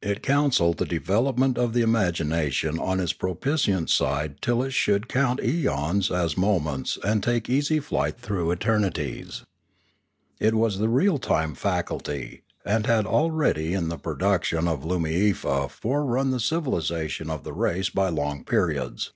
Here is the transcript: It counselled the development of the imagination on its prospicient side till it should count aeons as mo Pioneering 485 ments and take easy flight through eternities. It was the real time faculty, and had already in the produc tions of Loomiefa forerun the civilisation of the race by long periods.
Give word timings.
It 0.00 0.22
counselled 0.22 0.78
the 0.78 0.86
development 0.86 1.58
of 1.58 1.74
the 1.74 1.82
imagination 1.82 2.78
on 2.78 2.98
its 2.98 3.12
prospicient 3.12 3.90
side 3.90 4.40
till 4.40 4.62
it 4.62 4.70
should 4.72 5.06
count 5.06 5.38
aeons 5.44 6.10
as 6.10 6.34
mo 6.34 6.58
Pioneering 6.58 6.62
485 6.62 6.64
ments 6.64 6.98
and 7.06 7.22
take 7.22 7.50
easy 7.50 7.78
flight 7.78 8.18
through 8.18 8.52
eternities. 8.52 9.44
It 10.38 10.54
was 10.54 10.78
the 10.78 10.88
real 10.88 11.18
time 11.18 11.54
faculty, 11.54 12.40
and 12.64 12.86
had 12.86 13.04
already 13.04 13.74
in 13.74 13.88
the 13.88 13.98
produc 13.98 14.44
tions 14.44 14.66
of 14.66 14.84
Loomiefa 14.84 15.68
forerun 15.70 16.30
the 16.30 16.40
civilisation 16.40 17.28
of 17.28 17.44
the 17.44 17.52
race 17.52 17.90
by 17.90 18.08
long 18.08 18.44
periods. 18.46 19.12